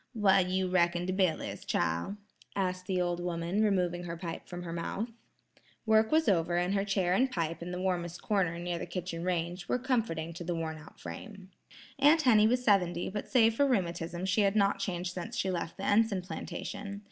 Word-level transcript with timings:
"Wha' 0.15 0.39
you 0.39 0.67
reckin 0.67 1.05
de 1.05 1.13
bill 1.13 1.41
is, 1.41 1.63
chile?" 1.63 2.15
asked 2.55 2.87
the 2.87 2.99
old 2.99 3.19
woman, 3.19 3.61
removing 3.61 4.05
her 4.05 4.17
pipe 4.17 4.47
from 4.47 4.63
her 4.63 4.73
mouth. 4.73 5.09
Work 5.85 6.11
was 6.11 6.27
over 6.27 6.57
and 6.57 6.73
her 6.73 6.83
chair 6.83 7.13
and 7.13 7.29
pipe 7.29 7.61
in 7.61 7.69
the 7.69 7.79
warmest 7.79 8.19
corner 8.19 8.57
near 8.57 8.79
the 8.79 8.87
kitchen 8.87 9.23
range, 9.23 9.69
were 9.69 9.77
comforting 9.77 10.33
to 10.33 10.43
the 10.43 10.55
wornout 10.55 10.99
frame. 10.99 11.51
Aunt 11.99 12.23
Henny 12.23 12.47
was 12.47 12.63
seventy, 12.63 13.09
but 13.09 13.27
save 13.29 13.53
for 13.53 13.67
rheumatism 13.67 14.25
she 14.25 14.41
had 14.41 14.55
not 14.55 14.79
changed 14.79 15.13
since 15.13 15.37
she 15.37 15.51
left 15.51 15.77
the 15.77 15.83
Enson 15.83 16.23
plantation. 16.25 16.99